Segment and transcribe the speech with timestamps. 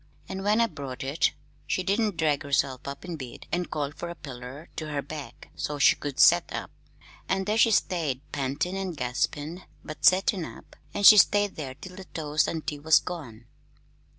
[0.27, 1.33] An' when I brought it, if
[1.67, 5.49] she didn't drag herself up in bed an' call fer a piller to her back,
[5.55, 6.71] so's she could set up.
[7.29, 11.97] An' there she stayed, pantin' an' gaspin', but settin' up an' she stayed there till
[11.97, 13.45] the toast an' tea was gone."